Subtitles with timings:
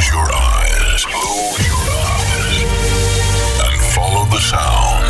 [0.00, 1.04] Close your eyes.
[1.04, 2.64] Close your eyes.
[3.68, 5.04] And follow the sound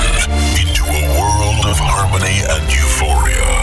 [0.59, 3.55] into a world of harmony and euphoria.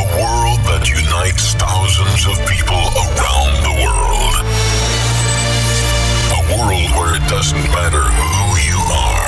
[0.00, 4.34] A world that unites thousands of people around the world.
[6.32, 9.25] A world where it doesn't matter who you are.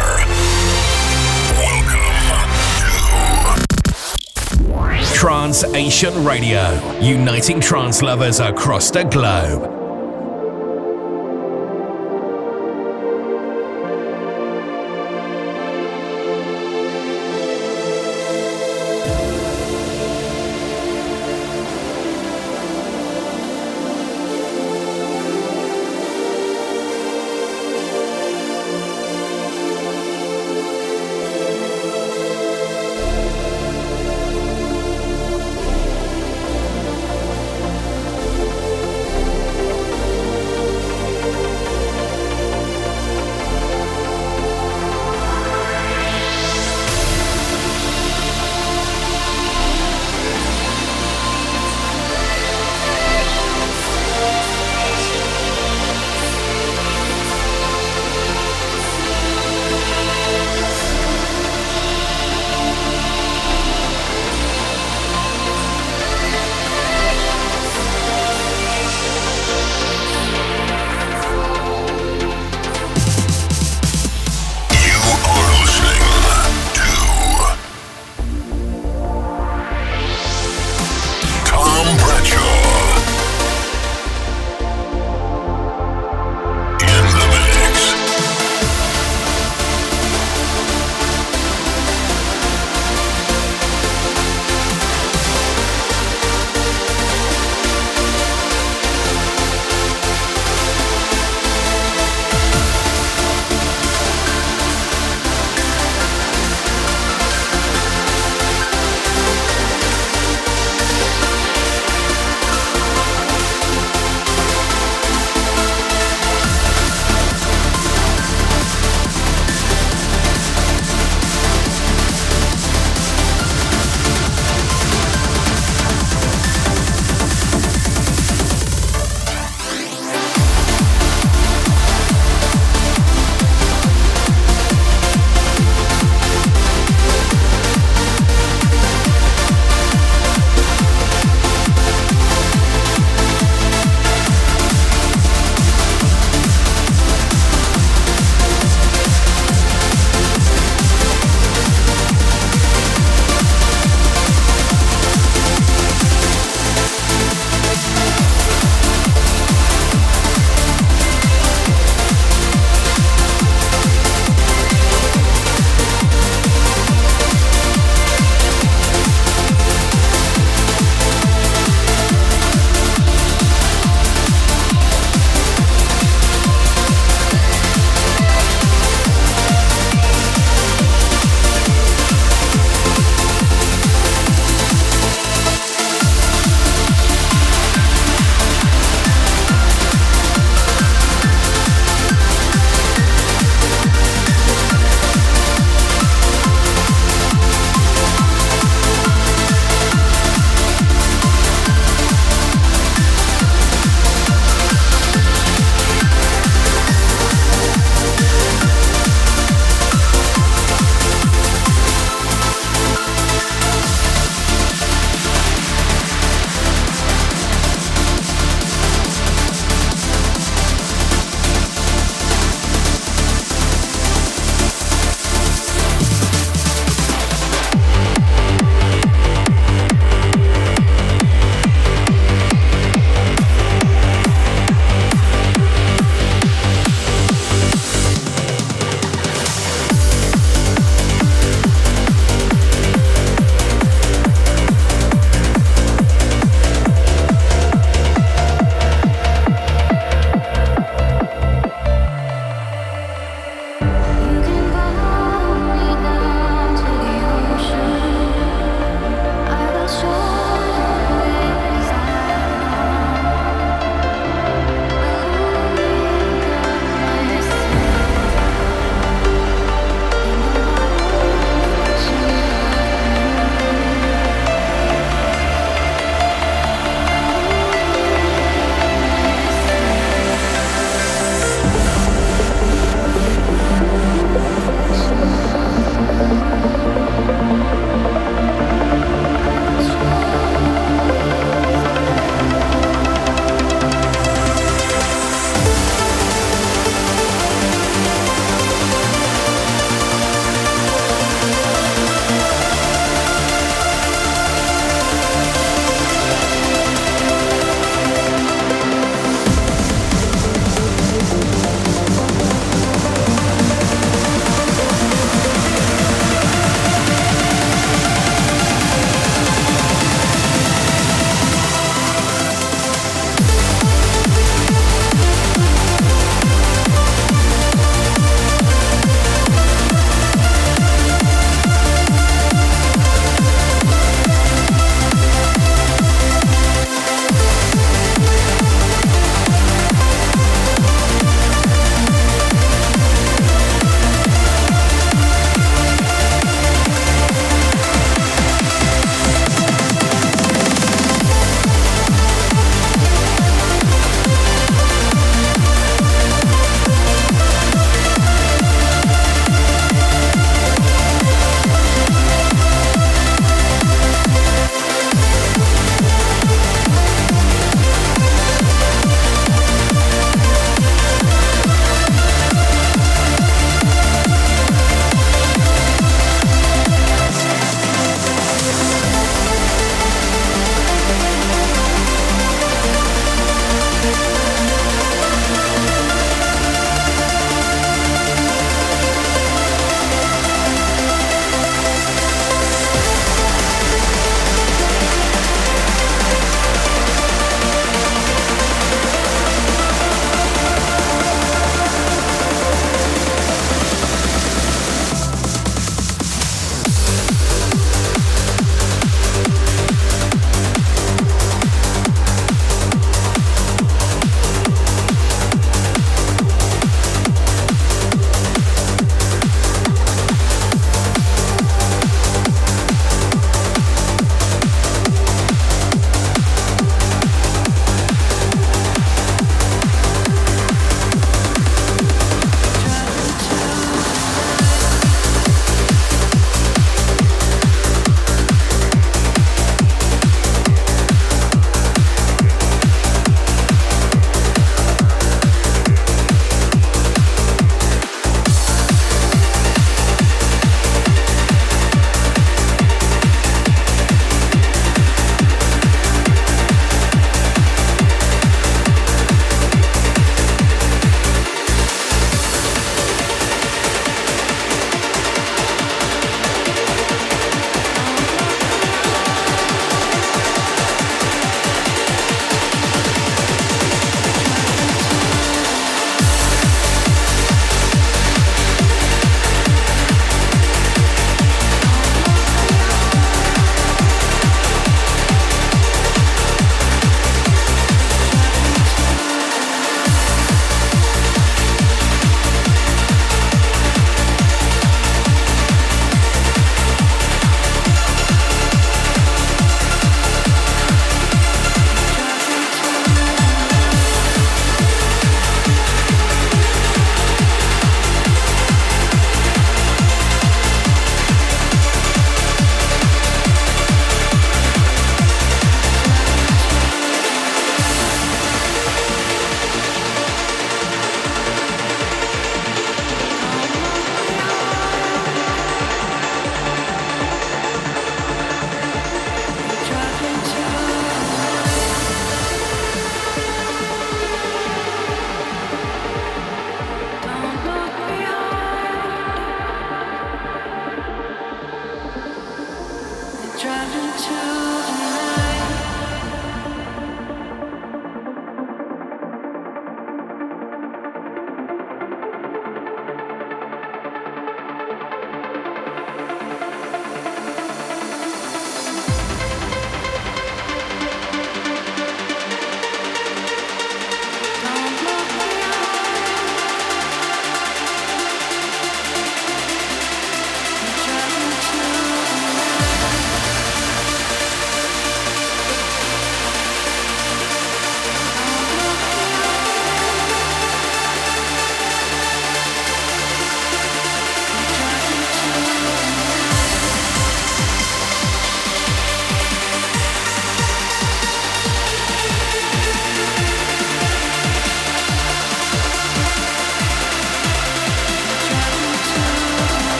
[5.18, 9.77] Trans Asian Radio, uniting trance lovers across the globe.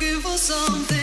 [0.00, 0.97] looking for something.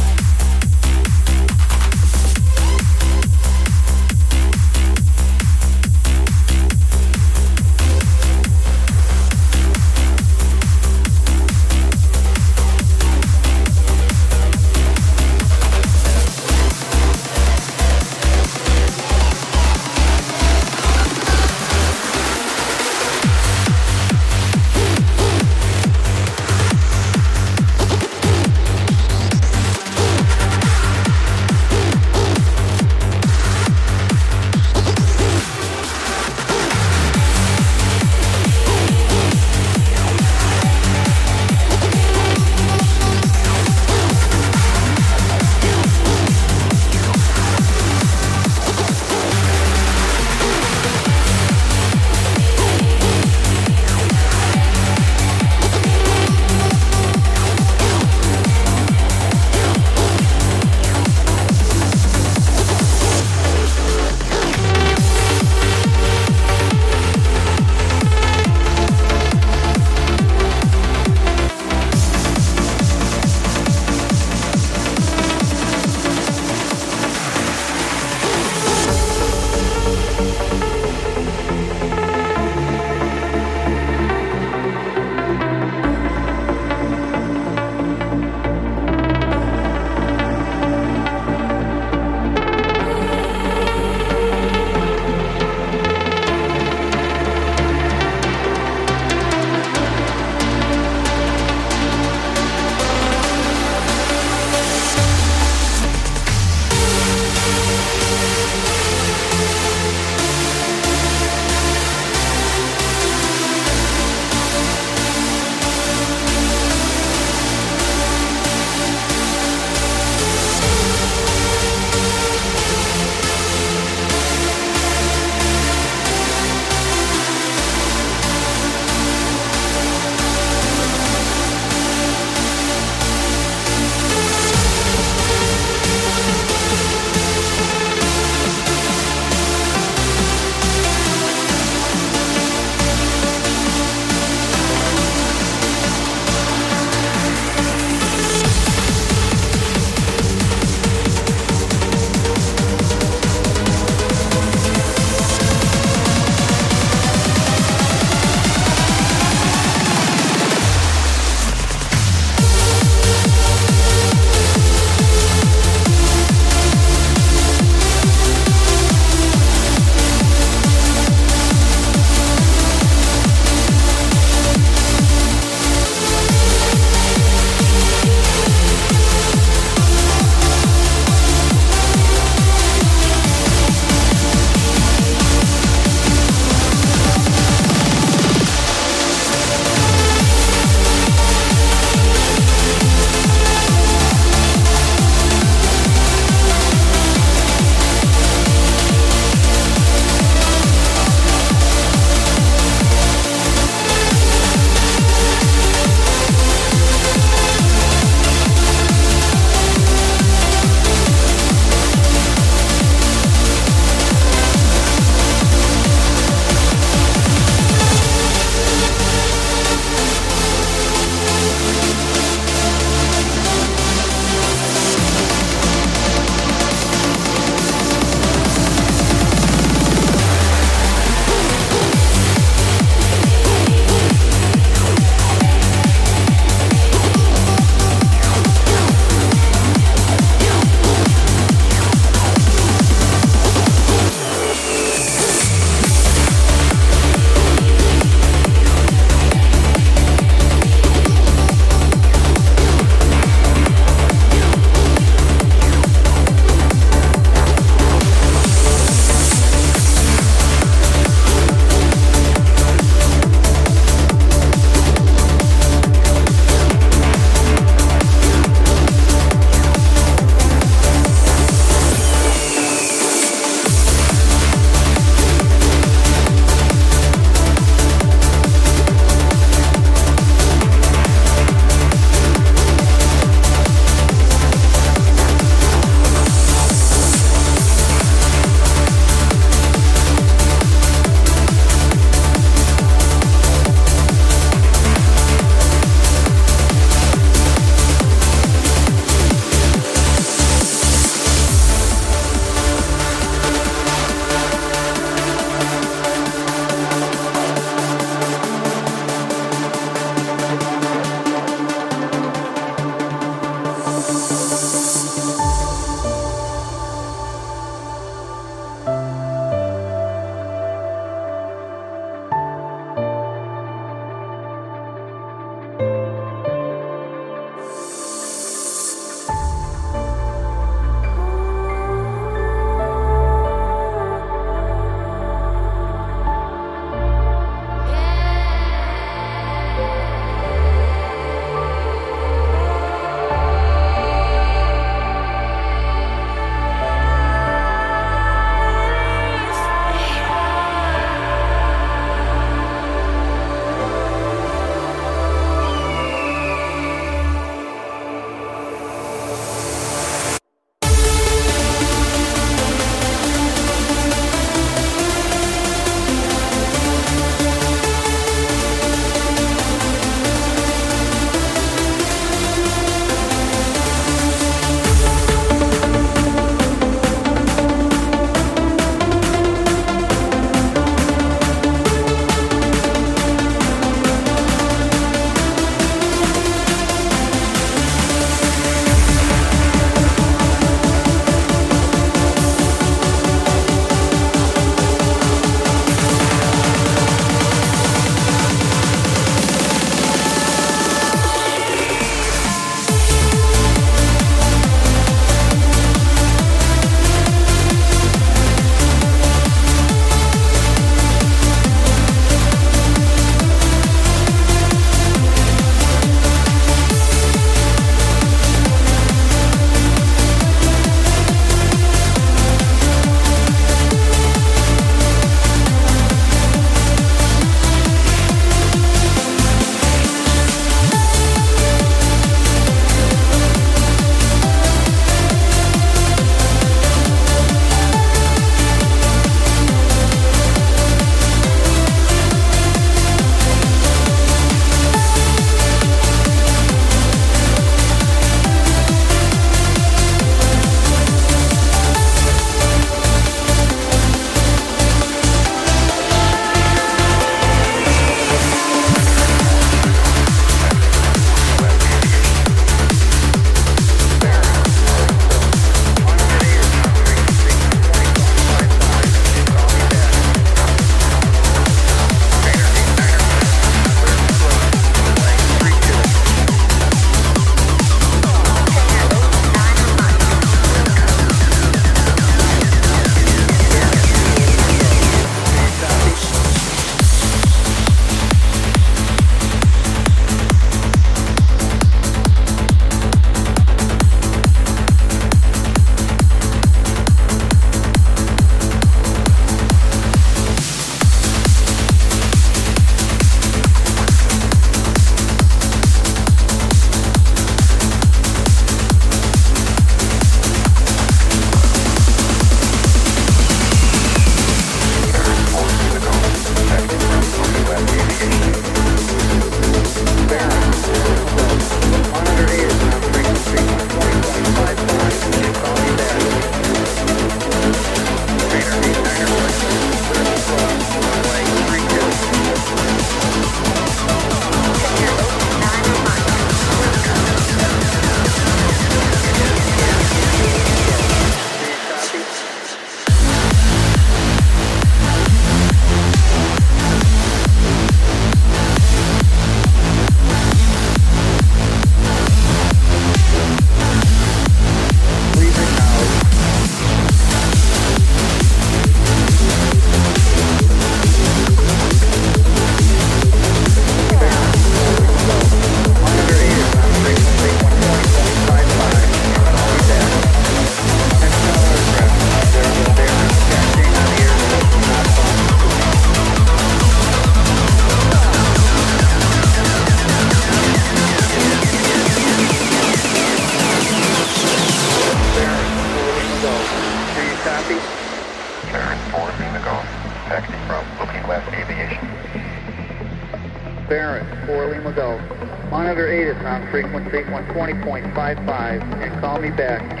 [596.71, 600.00] Frequency 120.55 and call me back.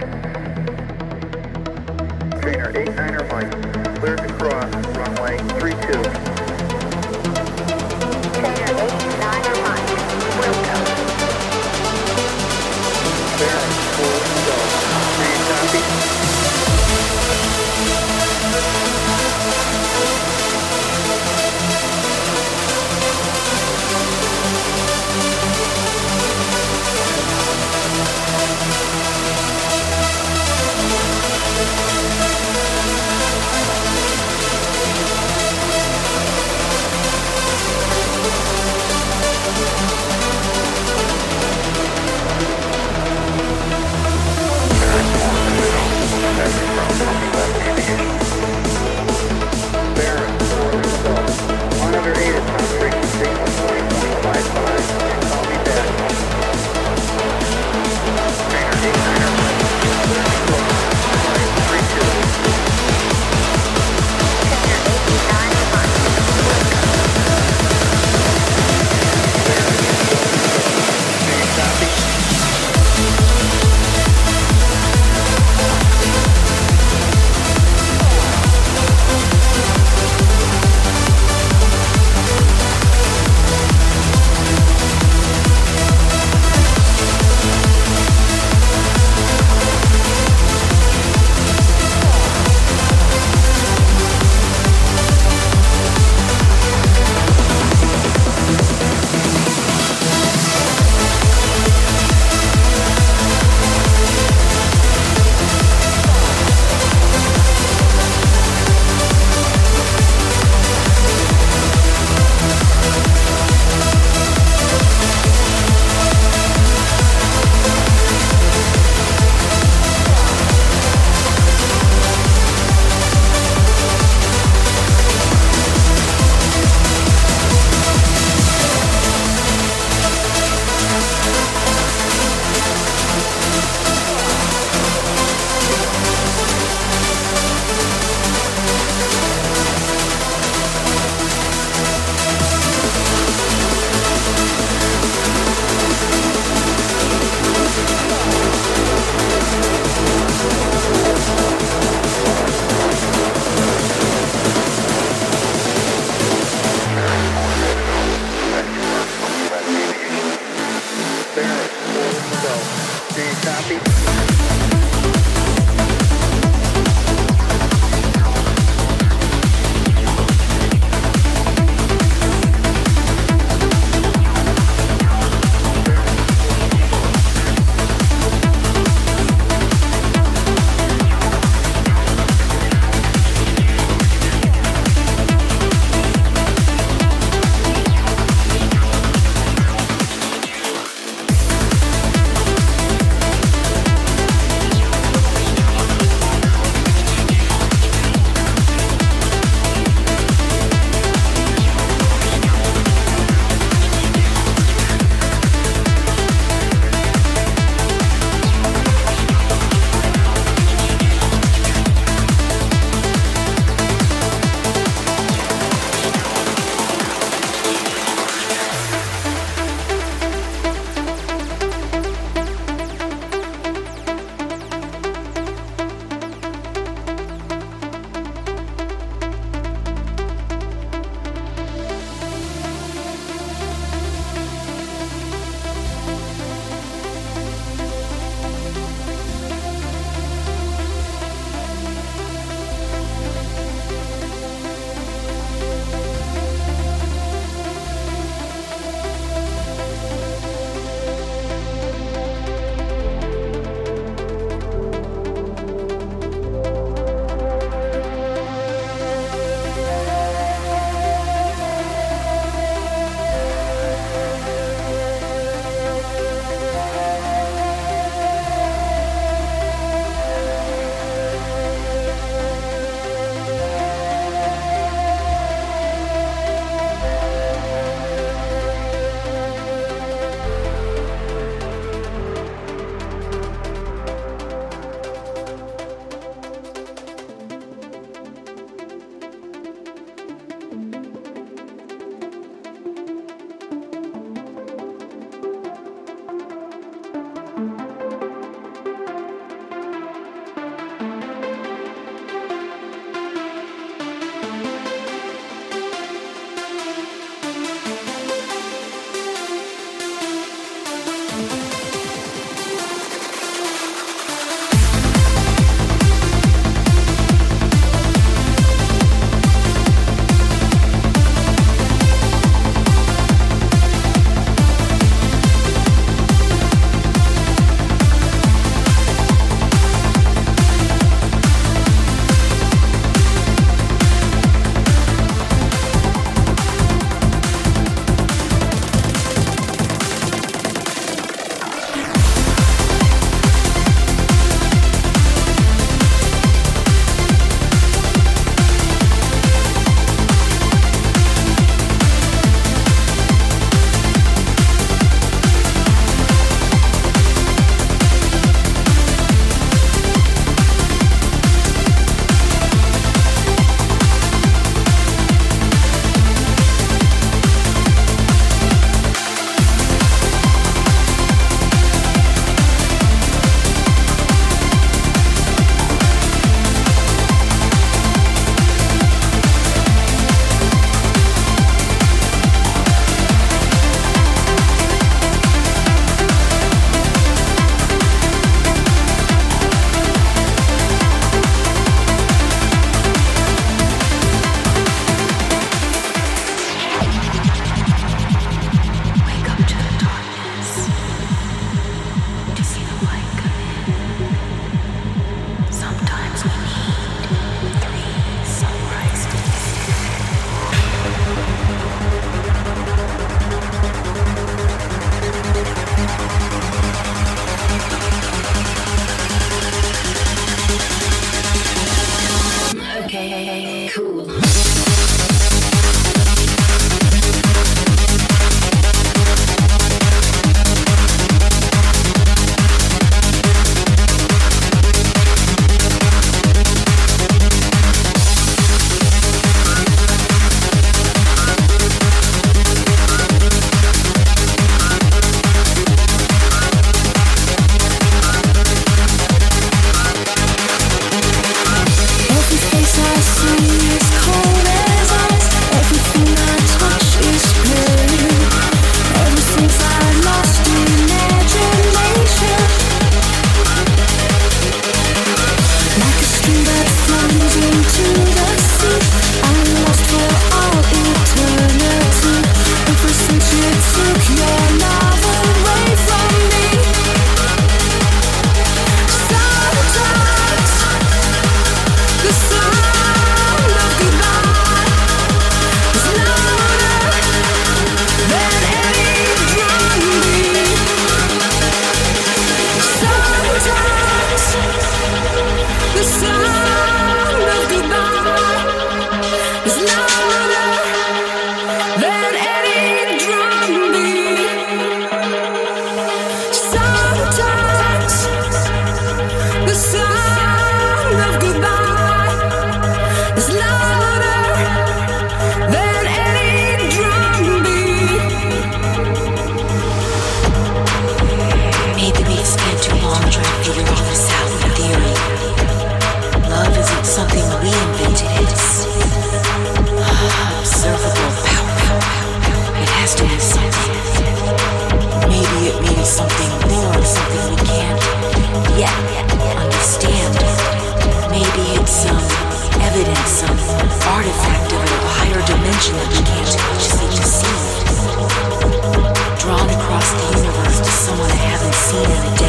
[551.91, 552.40] see.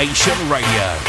[0.00, 0.99] Asian Radio.